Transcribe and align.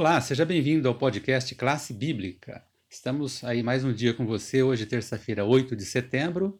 Olá, 0.00 0.18
seja 0.18 0.46
bem-vindo 0.46 0.88
ao 0.88 0.94
podcast 0.94 1.54
Classe 1.54 1.92
Bíblica. 1.92 2.64
Estamos 2.88 3.44
aí 3.44 3.62
mais 3.62 3.84
um 3.84 3.92
dia 3.92 4.14
com 4.14 4.24
você, 4.24 4.62
hoje, 4.62 4.86
terça-feira, 4.86 5.44
8 5.44 5.76
de 5.76 5.84
setembro, 5.84 6.58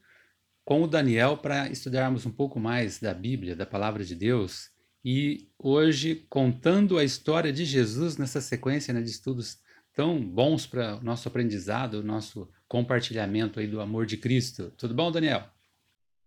com 0.62 0.82
o 0.82 0.86
Daniel 0.86 1.38
para 1.38 1.66
estudarmos 1.71 2.26
um 2.26 2.30
pouco 2.30 2.61
mais 2.61 3.00
da 3.00 3.14
Bíblia, 3.14 3.56
da 3.56 3.64
Palavra 3.64 4.04
de 4.04 4.14
Deus, 4.14 4.68
e 5.03 5.48
hoje 5.58 6.26
contando 6.29 6.98
a 6.98 7.03
história 7.03 7.50
de 7.50 7.64
Jesus 7.64 8.18
nessa 8.18 8.43
sequência 8.43 8.93
né, 8.93 9.00
de 9.00 9.08
estudos 9.08 9.59
tão 9.95 10.22
bons 10.22 10.66
para 10.66 10.96
o 10.98 11.02
nosso 11.02 11.27
aprendizado, 11.27 11.95
o 11.95 12.02
nosso 12.02 12.46
compartilhamento 12.68 13.59
aí 13.59 13.66
do 13.66 13.80
amor 13.80 14.04
de 14.04 14.18
Cristo. 14.18 14.70
Tudo 14.77 14.93
bom, 14.93 15.11
Daniel? 15.11 15.45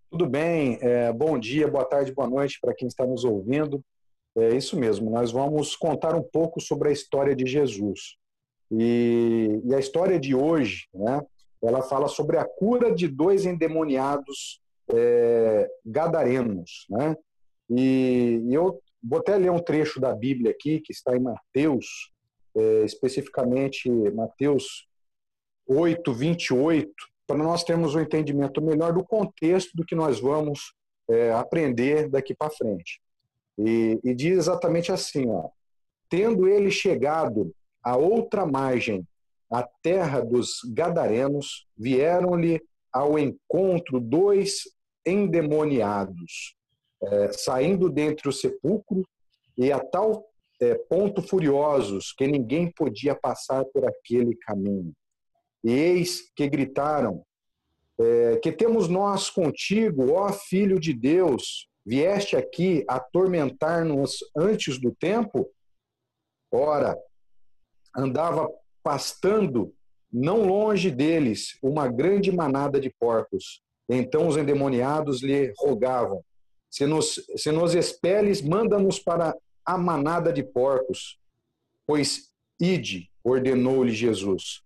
Tudo 0.10 0.26
bem, 0.28 0.80
é, 0.82 1.14
bom 1.14 1.38
dia, 1.38 1.68
boa 1.68 1.86
tarde, 1.86 2.12
boa 2.12 2.28
noite 2.28 2.58
para 2.60 2.74
quem 2.74 2.88
está 2.88 3.06
nos 3.06 3.24
ouvindo. 3.24 3.86
É 4.36 4.56
isso 4.56 4.78
mesmo, 4.78 5.12
nós 5.12 5.32
vamos 5.32 5.76
contar 5.76 6.16
um 6.16 6.24
pouco 6.24 6.60
sobre 6.60 6.90
a 6.90 6.92
história 6.92 7.36
de 7.36 7.46
Jesus. 7.46 8.18
E, 8.72 9.62
e 9.64 9.76
a 9.76 9.80
história 9.80 10.20
de 10.20 10.34
hoje, 10.34 10.88
né, 10.94 11.22
ela 11.62 11.82
fala 11.84 12.08
sobre 12.08 12.38
a 12.38 12.46
cura 12.46 12.94
de 12.94 13.08
dois 13.08 13.46
endemoniados 13.46 14.60
é, 14.92 15.70
gadarenos. 15.86 16.88
Né? 16.90 17.16
E, 17.70 18.42
e, 18.48 18.54
eu 18.54 18.82
vou 19.02 19.20
até 19.20 19.38
ler 19.38 19.52
um 19.52 19.60
trecho 19.60 20.00
da 20.00 20.14
Bíblia 20.14 20.52
aqui, 20.52 20.80
que 20.80 20.92
está 20.92 21.16
em 21.16 21.20
Mateus, 21.20 22.12
é, 22.56 22.84
especificamente 22.84 23.90
Mateus 24.12 24.88
8, 25.68 26.12
28, 26.12 26.92
para 27.28 27.38
nós 27.38 27.64
termos 27.64 27.96
um 27.96 28.02
entendimento 28.02 28.62
melhor 28.62 28.94
do 28.94 29.04
contexto 29.04 29.72
do 29.76 29.86
que 29.86 29.96
nós 29.96 30.20
vamos 30.20 30.74
é, 31.10 31.32
aprender 31.32 32.10
daqui 32.10 32.34
para 32.34 32.50
frente. 32.50 33.03
E, 33.58 34.00
e 34.04 34.14
diz 34.14 34.38
exatamente 34.38 34.92
assim: 34.92 35.30
ó, 35.30 35.50
tendo 36.10 36.48
ele 36.48 36.72
chegado 36.72 37.54
a 37.84 37.96
outra 37.98 38.46
margem, 38.46 39.08
a 39.52 39.64
terra 39.84 40.22
dos 40.22 40.60
Gadarenos, 40.74 41.68
vieram-lhe 41.78 42.62
ao 42.92 43.20
encontro 43.20 44.00
dois 44.00 44.64
endemoniados, 45.06 46.56
é, 47.04 47.32
saindo 47.34 47.90
dentre 47.90 48.30
o 48.30 48.32
sepulcro, 48.32 49.04
e 49.58 49.72
a 49.72 49.80
tal 49.80 50.26
é, 50.62 50.76
ponto 50.76 51.22
furiosos 51.22 52.14
que 52.14 52.26
ninguém 52.26 52.72
podia 52.72 53.14
passar 53.14 53.66
por 53.66 53.86
aquele 53.86 54.36
caminho. 54.36 54.94
E 55.64 55.72
eis 55.72 56.32
que 56.36 56.48
gritaram: 56.48 57.24
é, 58.00 58.38
Que 58.38 58.52
temos 58.52 58.88
nós 58.88 59.30
contigo, 59.30 60.14
ó 60.14 60.32
Filho 60.32 60.80
de 60.80 60.94
Deus, 60.94 61.68
Vieste 61.86 62.36
aqui 62.36 62.86
atormentar-nos 62.88 64.20
antes 64.36 64.80
do 64.80 64.94
tempo? 64.96 65.50
Ora, 66.52 66.98
andava 67.96 68.50
pastando 68.82 69.74
não 70.12 70.46
longe 70.46 70.92
deles 70.92 71.58
uma 71.62 71.88
grande 71.88 72.32
manada 72.32 72.80
de 72.80 72.90
porcos. 72.90 73.62
Então 73.90 74.28
os 74.28 74.38
endemoniados 74.38 75.22
lhe 75.22 75.52
rogavam: 75.58 76.24
Se 76.70 76.86
nos, 76.86 77.20
se 77.36 77.52
nos 77.52 77.74
expeles, 77.74 78.42
manda-nos 78.42 79.00
para 79.00 79.36
a 79.66 79.78
manada 79.78 80.32
de 80.32 80.44
porcos. 80.44 81.20
Pois 81.86 82.32
ide, 82.62 83.10
ordenou-lhe 83.24 83.92
Jesus. 83.92 84.64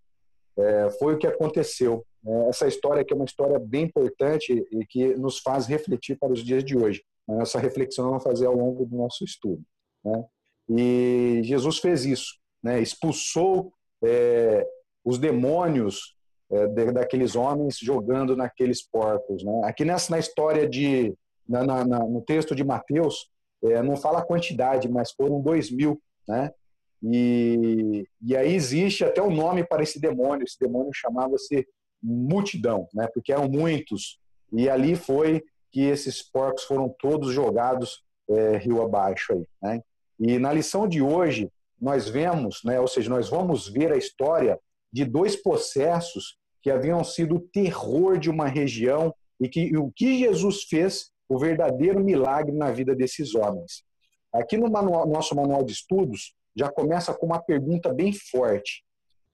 É, 0.58 0.90
foi 0.92 1.16
o 1.16 1.18
que 1.18 1.28
aconteceu. 1.28 2.06
É, 2.26 2.50
essa 2.50 2.68
história 2.68 3.02
aqui 3.02 3.14
é 3.14 3.16
uma 3.16 3.26
história 3.26 3.60
bem 3.60 3.84
importante 3.84 4.66
e 4.72 4.86
que 4.86 5.16
nos 5.16 5.40
faz 5.40 5.68
refletir 5.68 6.18
para 6.18 6.34
os 6.34 6.44
dias 6.44 6.64
de 6.64 6.78
hoje. 6.78 7.04
Essa 7.42 7.60
reflexão 7.60 8.06
vamos 8.06 8.24
fazer 8.24 8.46
ao 8.46 8.56
longo 8.56 8.86
do 8.86 8.96
nosso 8.96 9.24
estudo. 9.24 9.62
Né? 10.04 10.26
E 10.70 11.42
Jesus 11.44 11.78
fez 11.80 12.06
isso, 12.06 12.36
né? 12.64 12.82
expulsou 12.82 13.72
é, 14.04 14.66
os 15.04 15.18
demônios 15.18 16.16
é, 16.50 16.68
daqueles 16.92 17.36
homens 17.36 17.78
jogando 17.78 18.36
naqueles 18.36 18.82
porcos. 18.82 19.44
Né? 19.44 19.62
Aqui 19.66 19.84
nessa 19.84 20.12
na 20.12 20.20
história 20.20 20.68
de 20.68 21.14
na, 21.48 21.64
na, 21.64 22.00
no 22.00 22.22
texto 22.22 22.56
de 22.56 22.64
Mateus 22.64 23.30
é, 23.64 23.82
não 23.82 23.96
fala 23.96 24.20
a 24.20 24.26
quantidade, 24.26 24.90
mas 24.90 25.12
foram 25.12 25.42
dois 25.42 25.72
mil, 25.72 26.02
né? 26.28 26.52
E, 27.04 28.08
e 28.22 28.36
aí 28.36 28.54
existe 28.54 29.04
até 29.04 29.22
um 29.22 29.34
nome 29.34 29.64
para 29.64 29.84
esse 29.84 30.00
demônio. 30.00 30.44
Esse 30.44 30.60
demônio 30.60 30.92
chamava-se 30.94 31.68
multidão, 32.02 32.88
né? 32.94 33.08
Porque 33.14 33.32
eram 33.32 33.48
muitos. 33.48 34.20
E 34.52 34.70
ali 34.70 34.96
foi 34.96 35.44
que 35.72 35.82
esses 35.82 36.22
porcos 36.22 36.64
foram 36.64 36.94
todos 37.00 37.34
jogados 37.34 38.04
é, 38.30 38.58
rio 38.58 38.82
abaixo 38.82 39.34
aí, 39.34 39.46
né? 39.62 39.82
E 40.20 40.40
na 40.40 40.52
lição 40.52 40.88
de 40.88 41.02
hoje 41.02 41.52
nós 41.80 42.10
vemos, 42.10 42.62
né? 42.64 42.80
Ou 42.80 42.88
seja, 42.88 43.10
nós 43.10 43.30
vamos 43.30 43.68
ver 43.68 43.92
a 43.92 43.98
história 43.98 44.60
de 44.92 45.06
dois 45.06 45.36
processos 45.36 46.38
que 46.62 46.72
haviam 46.72 47.04
sido 47.04 47.36
o 47.36 47.40
terror 47.40 48.18
de 48.18 48.30
uma 48.30 48.48
região 48.48 49.14
e 49.40 49.48
que 49.48 49.78
o 49.78 49.92
que 49.92 50.20
Jesus 50.20 50.64
fez, 50.64 51.12
o 51.30 51.38
verdadeiro 51.38 52.04
milagre 52.04 52.56
na 52.56 52.72
vida 52.72 52.96
desses 52.96 53.36
homens. 53.36 53.84
Aqui 54.34 54.58
no 54.58 54.70
manual, 54.70 55.08
nosso 55.08 55.36
manual 55.36 55.64
de 55.64 55.74
estudos 55.74 56.34
já 56.58 56.70
começa 56.70 57.14
com 57.14 57.28
uma 57.28 57.42
pergunta 57.42 57.94
bem 57.94 58.12
forte. 58.12 58.84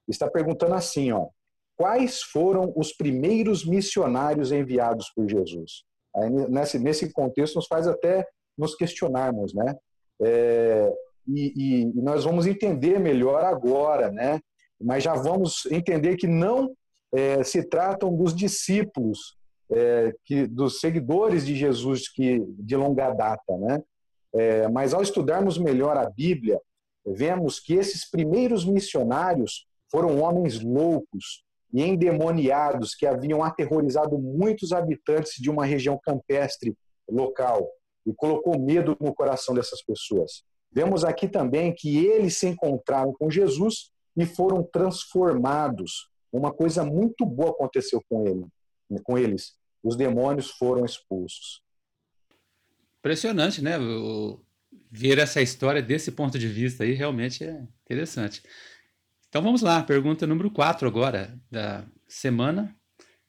Está 0.06 0.30
perguntando 0.30 0.74
assim, 0.74 1.10
ó: 1.12 1.28
quais 1.76 2.22
foram 2.22 2.72
os 2.76 2.92
primeiros 2.92 3.64
missionários 3.64 4.52
enviados 4.52 5.10
por 5.14 5.28
Jesus? 5.28 5.84
Aí, 6.14 6.30
nesse, 6.30 6.78
nesse 6.78 7.12
contexto, 7.12 7.56
nos 7.56 7.66
faz 7.66 7.88
até 7.88 8.26
nos 8.56 8.74
questionarmos, 8.76 9.54
né? 9.54 9.74
É, 10.22 10.92
e, 11.26 11.52
e, 11.56 11.84
nós 11.94 12.24
vamos 12.24 12.46
entender 12.46 13.00
melhor 13.00 13.42
agora, 13.44 14.10
né? 14.12 14.40
Mas 14.80 15.02
já 15.02 15.14
vamos 15.14 15.66
entender 15.66 16.16
que 16.16 16.26
não 16.26 16.72
é, 17.12 17.42
se 17.42 17.64
tratam 17.64 18.14
dos 18.14 18.34
discípulos, 18.34 19.36
é, 19.72 20.14
que, 20.24 20.46
dos 20.46 20.78
seguidores 20.78 21.46
de 21.46 21.56
Jesus 21.56 22.08
que 22.08 22.44
de 22.58 22.76
longa 22.76 23.10
data, 23.10 23.56
né? 23.58 23.82
É, 24.34 24.68
mas 24.68 24.92
ao 24.92 25.02
estudarmos 25.02 25.56
melhor 25.56 25.96
a 25.96 26.10
Bíblia, 26.10 26.60
vemos 27.06 27.60
que 27.60 27.74
esses 27.74 28.08
primeiros 28.08 28.64
missionários 28.64 29.66
foram 29.90 30.20
homens 30.20 30.60
loucos, 30.60 31.44
e 31.74 31.82
endemoniados 31.82 32.94
que 32.94 33.04
haviam 33.04 33.42
aterrorizado 33.42 34.16
muitos 34.16 34.70
habitantes 34.70 35.32
de 35.38 35.50
uma 35.50 35.66
região 35.66 35.98
campestre 36.00 36.72
local 37.10 37.68
e 38.06 38.14
colocou 38.14 38.56
medo 38.60 38.96
no 39.00 39.12
coração 39.12 39.52
dessas 39.56 39.82
pessoas. 39.82 40.44
Vemos 40.70 41.04
aqui 41.04 41.26
também 41.26 41.74
que 41.74 42.06
eles 42.06 42.38
se 42.38 42.46
encontraram 42.46 43.12
com 43.12 43.28
Jesus 43.28 43.90
e 44.16 44.24
foram 44.24 44.62
transformados. 44.62 46.08
Uma 46.32 46.52
coisa 46.52 46.84
muito 46.84 47.26
boa 47.26 47.50
aconteceu 47.50 48.00
com 48.08 48.24
ele, 48.24 48.46
com 49.02 49.18
eles. 49.18 49.56
Os 49.82 49.96
demônios 49.96 50.50
foram 50.50 50.84
expulsos. 50.84 51.60
Impressionante, 53.00 53.60
né? 53.60 53.76
Ver 54.96 55.18
essa 55.18 55.42
história 55.42 55.82
desse 55.82 56.12
ponto 56.12 56.38
de 56.38 56.46
vista 56.46 56.84
aí 56.84 56.92
realmente 56.92 57.42
é 57.42 57.66
interessante. 57.84 58.40
Então 59.28 59.42
vamos 59.42 59.60
lá, 59.60 59.82
pergunta 59.82 60.24
número 60.24 60.48
4 60.52 60.86
agora 60.86 61.36
da 61.50 61.84
semana, 62.06 62.72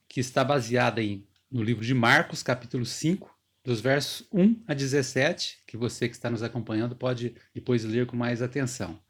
que 0.08 0.20
está 0.20 0.44
baseada 0.44 1.02
em, 1.02 1.28
no 1.52 1.64
livro 1.64 1.84
de 1.84 1.96
Marcos, 1.96 2.44
capítulo 2.44 2.86
5, 2.86 3.36
dos 3.64 3.82
versos 3.82 4.28
1 4.32 4.64
a 4.68 4.76
17, 4.76 5.64
que 5.66 5.76
você 5.76 6.08
que 6.08 6.14
está 6.14 6.30
nos 6.30 6.44
acompanhando 6.44 6.96
pode 6.96 7.36
depois 7.52 7.84
ler 7.84 8.06
com 8.06 8.16
mais 8.16 8.44
atenção. 8.44 9.02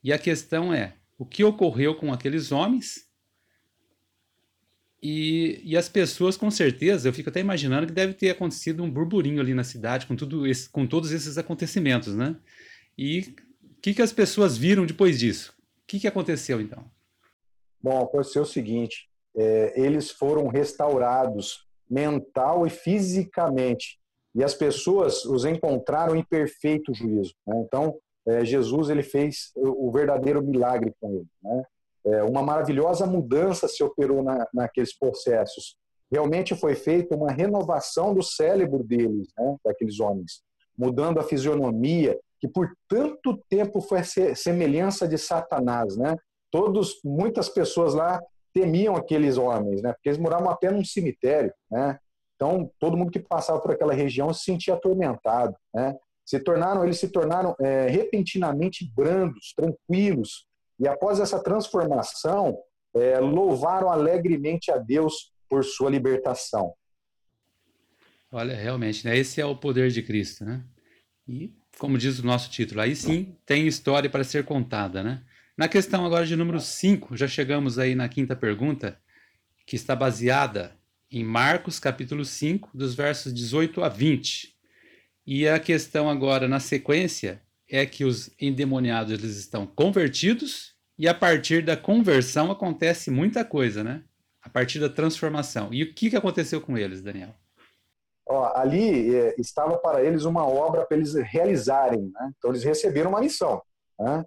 E 0.00 0.12
a 0.12 0.18
questão 0.18 0.72
é: 0.72 0.94
o 1.18 1.26
que 1.26 1.42
ocorreu 1.42 1.96
com 1.96 2.12
aqueles 2.12 2.52
homens? 2.52 3.08
E, 5.06 5.60
e 5.62 5.76
as 5.76 5.86
pessoas, 5.86 6.34
com 6.34 6.50
certeza, 6.50 7.06
eu 7.06 7.12
fico 7.12 7.28
até 7.28 7.38
imaginando 7.38 7.86
que 7.86 7.92
deve 7.92 8.14
ter 8.14 8.30
acontecido 8.30 8.82
um 8.82 8.90
burburinho 8.90 9.38
ali 9.38 9.52
na 9.52 9.62
cidade 9.62 10.06
com, 10.06 10.16
tudo 10.16 10.46
esse, 10.46 10.66
com 10.70 10.86
todos 10.86 11.12
esses 11.12 11.36
acontecimentos, 11.36 12.16
né? 12.16 12.34
E 12.96 13.34
o 13.62 13.80
que, 13.82 13.92
que 13.92 14.00
as 14.00 14.14
pessoas 14.14 14.56
viram 14.56 14.86
depois 14.86 15.18
disso? 15.18 15.54
O 15.58 15.86
que, 15.86 16.00
que 16.00 16.08
aconteceu 16.08 16.58
então? 16.58 16.90
Bom, 17.82 18.02
aconteceu 18.02 18.40
o 18.40 18.46
seguinte: 18.46 19.10
é, 19.36 19.78
eles 19.78 20.10
foram 20.10 20.48
restaurados 20.48 21.66
mental 21.90 22.66
e 22.66 22.70
fisicamente, 22.70 24.00
e 24.34 24.42
as 24.42 24.54
pessoas 24.54 25.26
os 25.26 25.44
encontraram 25.44 26.16
em 26.16 26.24
perfeito 26.24 26.94
juízo. 26.94 27.34
Né? 27.46 27.62
Então, 27.66 27.98
é, 28.26 28.42
Jesus 28.42 28.88
ele 28.88 29.02
fez 29.02 29.52
o, 29.54 29.92
verdadeiro 29.92 30.42
milagre 30.42 30.94
com 30.98 31.10
ele. 31.10 31.26
Né? 31.42 31.62
É, 32.06 32.22
uma 32.22 32.42
maravilhosa 32.42 33.06
mudança 33.06 33.66
se 33.66 33.82
operou 33.82 34.22
na, 34.22 34.46
naqueles 34.52 34.96
processos. 34.96 35.76
Realmente 36.10 36.54
foi 36.54 36.74
feita 36.74 37.16
uma 37.16 37.30
renovação 37.30 38.14
do 38.14 38.22
cérebro 38.22 38.84
deles, 38.84 39.28
né? 39.38 39.56
daqueles 39.64 39.98
homens, 40.00 40.42
mudando 40.76 41.18
a 41.18 41.24
fisionomia, 41.24 42.18
que 42.40 42.46
por 42.46 42.70
tanto 42.88 43.42
tempo 43.48 43.80
foi 43.80 44.02
semelhança 44.34 45.08
de 45.08 45.16
Satanás, 45.16 45.96
né? 45.96 46.16
Todos, 46.50 47.00
muitas 47.02 47.48
pessoas 47.48 47.94
lá 47.94 48.20
temiam 48.52 48.94
aqueles 48.94 49.38
homens, 49.38 49.82
né? 49.82 49.92
Porque 49.92 50.10
eles 50.10 50.18
moravam 50.18 50.50
apenas 50.50 50.76
num 50.76 50.84
cemitério, 50.84 51.52
né? 51.70 51.98
Então, 52.36 52.70
todo 52.78 52.96
mundo 52.96 53.10
que 53.10 53.20
passava 53.20 53.60
por 53.60 53.70
aquela 53.70 53.94
região 53.94 54.32
se 54.32 54.44
sentia 54.44 54.74
atormentado, 54.74 55.56
né? 55.72 55.96
se 56.24 56.40
tornaram, 56.40 56.84
eles 56.84 56.98
se 56.98 57.08
tornaram 57.08 57.54
é, 57.60 57.86
repentinamente 57.86 58.90
brandos, 58.94 59.52
tranquilos, 59.54 60.46
e 60.78 60.88
após 60.88 61.20
essa 61.20 61.42
transformação, 61.42 62.58
é, 62.94 63.18
louvaram 63.18 63.90
alegremente 63.90 64.70
a 64.70 64.76
Deus 64.76 65.32
por 65.48 65.64
sua 65.64 65.90
libertação. 65.90 66.74
Olha, 68.30 68.54
realmente, 68.54 69.06
né? 69.06 69.16
Esse 69.16 69.40
é 69.40 69.46
o 69.46 69.56
poder 69.56 69.90
de 69.90 70.02
Cristo, 70.02 70.44
né? 70.44 70.64
E, 71.26 71.52
como 71.78 71.96
diz 71.96 72.18
o 72.18 72.26
nosso 72.26 72.50
título, 72.50 72.80
aí 72.80 72.94
sim 72.96 73.36
tem 73.46 73.66
história 73.66 74.10
para 74.10 74.24
ser 74.24 74.44
contada, 74.44 75.02
né? 75.02 75.22
Na 75.56 75.68
questão 75.68 76.04
agora 76.04 76.26
de 76.26 76.34
número 76.34 76.60
5, 76.60 77.16
já 77.16 77.28
chegamos 77.28 77.78
aí 77.78 77.94
na 77.94 78.08
quinta 78.08 78.34
pergunta, 78.34 78.98
que 79.64 79.76
está 79.76 79.94
baseada 79.94 80.76
em 81.10 81.22
Marcos 81.22 81.78
capítulo 81.78 82.24
5, 82.24 82.76
dos 82.76 82.94
versos 82.94 83.32
18 83.32 83.84
a 83.84 83.88
20. 83.88 84.52
E 85.24 85.46
a 85.46 85.60
questão 85.60 86.10
agora, 86.10 86.48
na 86.48 86.58
sequência, 86.58 87.40
é 87.70 87.86
que 87.86 88.04
os 88.04 88.30
endemoniados 88.40 89.12
eles 89.12 89.36
estão 89.36 89.66
convertidos 89.66 90.74
e 90.98 91.08
a 91.08 91.14
partir 91.14 91.64
da 91.64 91.76
conversão 91.76 92.50
acontece 92.50 93.10
muita 93.10 93.44
coisa, 93.44 93.82
né? 93.82 94.02
A 94.42 94.48
partir 94.48 94.78
da 94.78 94.88
transformação. 94.88 95.72
E 95.72 95.82
o 95.82 95.94
que, 95.94 96.10
que 96.10 96.16
aconteceu 96.16 96.60
com 96.60 96.76
eles, 96.76 97.02
Daniel? 97.02 97.34
Ó, 98.26 98.52
ali 98.56 99.14
é, 99.14 99.34
estava 99.38 99.76
para 99.78 100.02
eles 100.02 100.24
uma 100.24 100.46
obra 100.46 100.84
para 100.84 100.96
eles 100.96 101.14
realizarem. 101.14 102.10
Né? 102.12 102.32
Então 102.36 102.50
eles 102.50 102.64
receberam 102.64 103.10
uma 103.10 103.20
missão. 103.20 103.60
Né? 103.98 104.24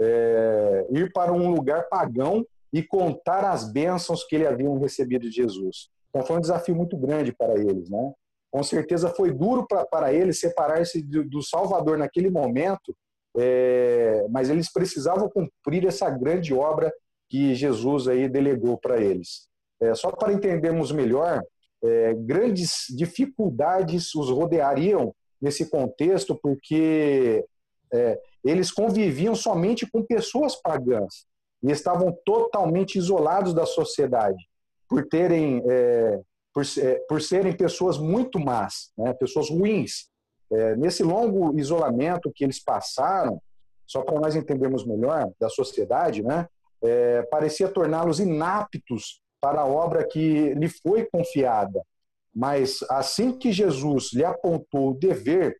É, 0.00 0.86
ir 0.90 1.12
para 1.12 1.32
um 1.32 1.50
lugar 1.50 1.88
pagão 1.88 2.46
e 2.72 2.82
contar 2.82 3.44
as 3.44 3.70
bênçãos 3.70 4.24
que 4.24 4.36
ele 4.36 4.46
haviam 4.46 4.78
recebido 4.78 5.22
de 5.22 5.30
Jesus. 5.30 5.90
Então 6.08 6.22
foi 6.24 6.36
um 6.36 6.40
desafio 6.40 6.74
muito 6.74 6.96
grande 6.96 7.32
para 7.32 7.54
eles. 7.54 7.90
Né? 7.90 8.12
Com 8.50 8.62
certeza 8.62 9.10
foi 9.10 9.32
duro 9.32 9.66
para 9.90 10.12
eles 10.12 10.40
separar-se 10.40 11.02
do, 11.02 11.24
do, 11.24 11.42
Salvador 11.42 11.98
naquele 11.98 12.30
momento, 12.30 12.96
é, 13.36 14.26
mas 14.30 14.48
eles 14.48 14.72
precisavam 14.72 15.28
cumprir 15.28 15.86
essa 15.86 16.08
grande 16.08 16.54
obra 16.54 16.92
que 17.28 17.54
Jesus 17.54 18.08
aí 18.08 18.28
delegou 18.28 18.78
para 18.78 19.00
eles. 19.00 19.48
É, 19.80 19.94
só 19.94 20.10
para 20.10 20.32
entendermos 20.32 20.90
melhor, 20.90 21.42
é, 21.84 22.14
grandes 22.14 22.86
dificuldades 22.88 24.14
os 24.14 24.30
rodeariam 24.30 25.14
nesse 25.40 25.70
contexto, 25.70 26.38
porque 26.42 27.44
é, 27.92 28.18
eles 28.44 28.72
conviviam 28.72 29.34
somente 29.34 29.86
com 29.90 30.02
pessoas 30.02 30.56
pagãs 30.56 31.26
e 31.62 31.70
estavam 31.70 32.16
totalmente 32.24 32.98
isolados 32.98 33.54
da 33.54 33.66
sociedade, 33.66 34.48
por 34.88 35.06
terem, 35.06 35.62
é, 35.68 36.20
por, 36.58 36.64
é, 36.82 36.94
por, 37.08 37.22
serem 37.22 37.56
pessoas 37.56 37.98
muito 37.98 38.40
más, 38.40 38.90
né, 38.98 39.12
pessoas 39.14 39.48
ruins. 39.48 40.08
É, 40.50 40.74
nesse 40.76 41.04
longo 41.04 41.56
isolamento 41.58 42.32
que 42.34 42.42
eles 42.42 42.62
passaram, 42.62 43.40
só 43.86 44.02
para 44.02 44.18
nós 44.18 44.34
entendermos 44.34 44.84
melhor 44.84 45.30
da 45.38 45.48
sociedade, 45.48 46.22
né, 46.22 46.48
é, 46.82 47.22
parecia 47.22 47.68
torná-los 47.68 48.18
inaptos 48.18 49.22
para 49.40 49.60
a 49.60 49.66
obra 49.66 50.04
que 50.06 50.52
lhe 50.54 50.68
foi 50.68 51.04
confiada. 51.04 51.80
Mas 52.34 52.80
assim 52.90 53.38
que 53.38 53.52
Jesus 53.52 54.12
lhe 54.12 54.24
apontou 54.24 54.90
o 54.90 54.94
dever, 54.94 55.56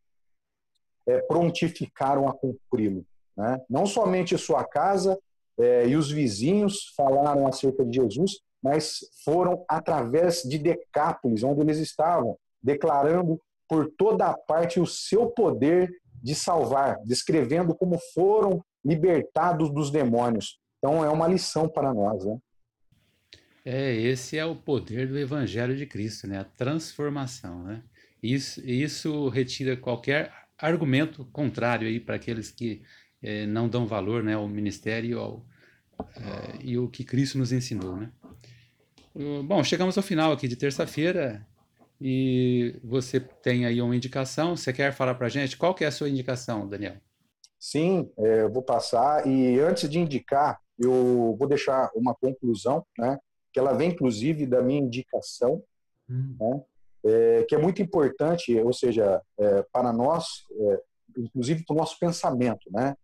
é, 1.06 1.20
prontificaram 1.22 2.28
a 2.28 2.32
cumpri-lo. 2.32 3.04
Né? 3.36 3.60
Não 3.70 3.86
somente 3.86 4.36
sua 4.36 4.64
casa 4.64 5.18
é, 5.58 5.86
e 5.86 5.96
os 5.96 6.10
vizinhos 6.10 6.92
falaram 6.96 7.46
acerca 7.46 7.84
de 7.84 8.00
Jesus, 8.00 8.40
mas 8.62 8.98
foram 9.24 9.64
através 9.68 10.42
de 10.42 10.58
Decápolis, 10.58 11.42
onde 11.42 11.60
eles 11.60 11.78
estavam, 11.78 12.36
declarando 12.62 13.40
por 13.68 13.90
toda 13.96 14.26
a 14.26 14.36
parte 14.36 14.80
o 14.80 14.86
seu 14.86 15.26
poder 15.26 15.90
de 16.22 16.34
salvar, 16.34 16.98
descrevendo 17.04 17.74
como 17.74 17.98
foram 18.14 18.64
libertados 18.84 19.72
dos 19.72 19.90
demônios. 19.90 20.58
Então 20.78 21.04
é 21.04 21.10
uma 21.10 21.28
lição 21.28 21.68
para 21.68 21.92
nós, 21.92 22.24
né? 22.24 22.38
É, 23.64 23.94
esse 23.94 24.38
é 24.38 24.44
o 24.44 24.56
poder 24.56 25.06
do 25.08 25.18
Evangelho 25.18 25.76
de 25.76 25.84
Cristo, 25.84 26.26
né? 26.26 26.38
A 26.38 26.44
transformação, 26.44 27.62
né? 27.64 27.82
Isso, 28.22 28.60
isso 28.64 29.28
retira 29.28 29.76
qualquer 29.76 30.32
argumento 30.56 31.24
contrário 31.26 31.86
aí 31.86 32.00
para 32.00 32.16
aqueles 32.16 32.50
que 32.50 32.82
é, 33.22 33.46
não 33.46 33.68
dão 33.68 33.86
valor, 33.86 34.22
né, 34.22 34.34
ao 34.34 34.48
ministério 34.48 35.20
ao, 35.20 35.46
é, 36.16 36.58
e 36.60 36.78
o 36.78 36.88
que 36.88 37.04
Cristo 37.04 37.38
nos 37.38 37.52
ensinou, 37.52 37.96
né? 37.96 38.10
Bom, 39.14 39.64
chegamos 39.64 39.96
ao 39.96 40.02
final 40.02 40.32
aqui 40.32 40.46
de 40.46 40.56
terça-feira 40.56 41.46
e 42.00 42.78
você 42.84 43.18
tem 43.18 43.66
aí 43.66 43.80
uma 43.82 43.96
indicação. 43.96 44.56
Você 44.56 44.72
quer 44.72 44.92
falar 44.92 45.14
para 45.14 45.26
a 45.26 45.30
gente 45.30 45.56
qual 45.56 45.74
que 45.74 45.84
é 45.84 45.88
a 45.88 45.92
sua 45.92 46.08
indicação, 46.08 46.68
Daniel? 46.68 46.96
Sim, 47.58 48.10
é, 48.16 48.42
eu 48.42 48.52
vou 48.52 48.62
passar 48.62 49.26
e 49.26 49.58
antes 49.58 49.88
de 49.88 49.98
indicar, 49.98 50.60
eu 50.78 51.34
vou 51.36 51.48
deixar 51.48 51.90
uma 51.94 52.14
conclusão, 52.14 52.86
né? 52.96 53.18
que 53.52 53.58
ela 53.58 53.72
vem 53.72 53.90
inclusive 53.90 54.46
da 54.46 54.62
minha 54.62 54.80
indicação, 54.80 55.62
hum. 56.08 56.36
né, 56.38 56.62
é, 57.04 57.44
que 57.44 57.54
é 57.54 57.58
muito 57.58 57.82
importante, 57.82 58.56
ou 58.60 58.72
seja, 58.72 59.20
é, 59.38 59.64
para 59.72 59.92
nós, 59.92 60.44
é, 60.52 60.80
inclusive 61.16 61.64
para 61.64 61.74
o 61.74 61.76
nosso 61.76 61.98
pensamento, 61.98 62.70
né? 62.70 62.94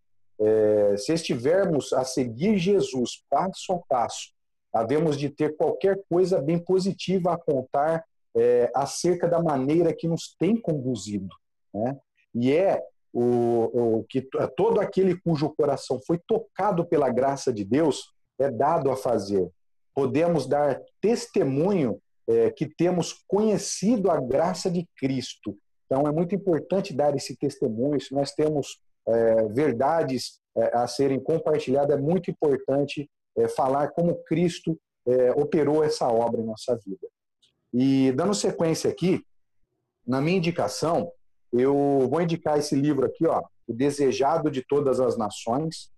É, 0.41 0.97
se 0.97 1.13
estivermos 1.13 1.93
a 1.93 2.05
seguir 2.05 2.59
Jesus 2.59 3.25
passo 3.31 3.73
a 3.73 3.79
passo, 3.89 4.34
havemos 4.75 5.17
de 5.17 5.31
ter 5.31 5.57
qualquer 5.57 6.03
coisa 6.09 6.41
bem 6.41 6.59
positiva 6.59 7.33
a 7.33 7.39
contar 7.39 8.05
é, 8.37 8.71
acerca 8.75 9.29
da 9.29 9.41
maneira 9.41 9.95
que 9.95 10.09
nos 10.09 10.35
tem 10.37 10.57
conduzido, 10.61 11.35
né? 11.73 11.97
E 12.35 12.53
é 12.53 12.83
o, 13.13 13.99
o 14.01 14.05
que 14.05 14.27
todo 14.57 14.81
aquele 14.81 15.17
cujo 15.21 15.55
coração 15.57 16.01
foi 16.05 16.19
tocado 16.27 16.85
pela 16.85 17.09
graça 17.09 17.53
de 17.53 17.65
Deus 17.65 18.13
é 18.41 18.51
dado 18.51 18.91
a 18.91 18.97
fazer 18.97 19.49
podemos 19.95 20.47
dar 20.47 20.83
testemunho 21.01 22.01
é, 22.29 22.51
que 22.51 22.67
temos 22.67 23.25
conhecido 23.29 24.11
a 24.11 24.21
graça 24.21 24.71
de 24.71 24.87
Cristo. 24.99 25.57
Então, 25.87 26.07
é 26.09 26.13
muito 26.13 26.35
importante 26.35 26.93
dar 26.93 27.15
esse 27.15 27.37
testemunho. 27.37 28.01
Se 28.01 28.13
nós 28.13 28.33
temos 28.33 28.81
é, 29.07 29.45
verdades 29.49 30.41
é, 30.57 30.77
a 30.77 30.87
serem 30.87 31.21
compartilhadas, 31.21 31.97
é 31.97 32.01
muito 32.01 32.31
importante 32.31 33.09
é, 33.37 33.49
falar 33.49 33.89
como 33.89 34.23
Cristo 34.25 34.79
é, 35.07 35.33
operou 35.33 35.83
essa 35.85 36.09
obra 36.09 36.41
em 36.41 36.47
nossa 36.47 36.77
vida. 36.77 37.07
E 37.73 38.13
dando 38.13 38.35
sequência 38.35 38.91
aqui, 38.91 39.25
na 40.07 40.21
minha 40.21 40.39
indicação, 40.39 41.11
eu 41.53 42.09
vou 42.09 42.21
indicar 42.21 42.59
esse 42.59 42.75
livro 42.75 43.07
aqui, 43.07 43.27
ó, 43.27 43.43
O 43.67 43.73
Desejado 43.73 44.51
de 44.51 44.63
Todas 44.67 45.01
as 45.01 45.17
Nações, 45.17 45.91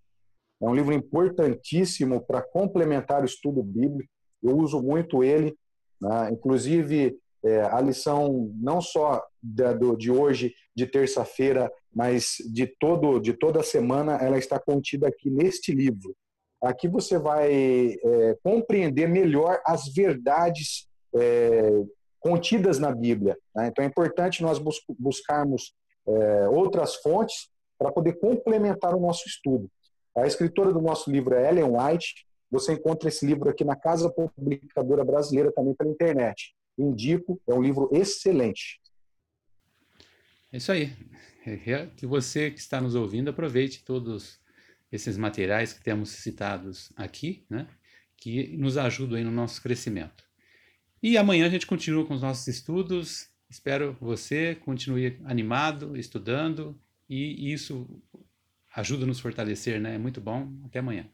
é 0.60 0.66
um 0.66 0.74
livro 0.74 0.92
importantíssimo 0.94 2.24
para 2.24 2.40
complementar 2.40 3.22
o 3.22 3.26
estudo 3.26 3.62
bíblico. 3.62 4.10
Eu 4.42 4.56
uso 4.56 4.82
muito 4.82 5.22
ele, 5.22 5.54
né? 6.00 6.30
inclusive 6.30 7.18
é, 7.44 7.62
a 7.62 7.80
lição 7.80 8.50
não 8.56 8.80
só 8.80 9.22
da, 9.42 9.72
do, 9.72 9.96
de 9.96 10.10
hoje, 10.10 10.54
de 10.74 10.86
terça-feira, 10.86 11.70
mas 11.94 12.36
de 12.52 12.66
todo 12.66 13.20
de 13.20 13.32
toda 13.34 13.62
semana, 13.62 14.16
ela 14.16 14.38
está 14.38 14.58
contida 14.58 15.08
aqui 15.08 15.30
neste 15.30 15.72
livro. 15.72 16.14
Aqui 16.62 16.88
você 16.88 17.18
vai 17.18 17.52
é, 17.52 18.38
compreender 18.42 19.08
melhor 19.08 19.60
as 19.64 19.88
verdades 19.92 20.88
é, 21.14 21.70
contidas 22.18 22.78
na 22.78 22.92
Bíblia. 22.92 23.36
Né? 23.54 23.68
Então 23.68 23.84
é 23.84 23.88
importante 23.88 24.42
nós 24.42 24.58
bus 24.58 24.80
buscarmos 24.98 25.74
é, 26.06 26.48
outras 26.48 26.96
fontes 26.96 27.48
para 27.78 27.92
poder 27.92 28.14
complementar 28.18 28.94
o 28.94 29.00
nosso 29.00 29.28
estudo. 29.28 29.70
A 30.16 30.26
escritora 30.26 30.72
do 30.72 30.80
nosso 30.80 31.10
livro 31.10 31.34
é 31.34 31.48
Ellen 31.48 31.64
White. 31.64 32.26
Você 32.50 32.72
encontra 32.72 33.08
esse 33.08 33.26
livro 33.26 33.50
aqui 33.50 33.64
na 33.64 33.76
Casa 33.76 34.10
Publicadora 34.10 35.04
Brasileira, 35.04 35.52
também 35.52 35.74
pela 35.74 35.90
internet. 35.90 36.54
Indico, 36.78 37.40
é 37.46 37.52
um 37.52 37.62
livro 37.62 37.90
excelente. 37.92 38.80
É 40.52 40.56
isso 40.56 40.72
aí. 40.72 40.92
É 41.46 41.86
que 41.94 42.06
você 42.06 42.50
que 42.50 42.58
está 42.58 42.80
nos 42.80 42.94
ouvindo 42.94 43.30
aproveite 43.30 43.84
todos 43.84 44.40
esses 44.90 45.16
materiais 45.16 45.72
que 45.72 45.82
temos 45.82 46.10
citados 46.10 46.92
aqui, 46.96 47.44
né? 47.50 47.66
que 48.16 48.56
nos 48.56 48.76
ajudam 48.76 49.18
aí 49.18 49.24
no 49.24 49.30
nosso 49.30 49.62
crescimento. 49.62 50.24
E 51.02 51.16
amanhã 51.18 51.46
a 51.46 51.50
gente 51.50 51.66
continua 51.66 52.06
com 52.06 52.14
os 52.14 52.22
nossos 52.22 52.46
estudos. 52.48 53.28
Espero 53.48 53.96
você 54.00 54.54
continue 54.56 55.20
animado, 55.24 55.96
estudando, 55.96 56.78
e 57.08 57.52
isso 57.52 58.02
ajuda 58.74 59.04
a 59.04 59.06
nos 59.06 59.20
fortalecer, 59.20 59.80
né? 59.80 59.94
É 59.94 59.98
muito 59.98 60.20
bom. 60.20 60.52
Até 60.64 60.80
amanhã. 60.80 61.08